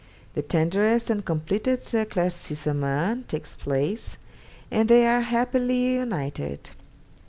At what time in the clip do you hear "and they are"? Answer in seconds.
4.71-5.21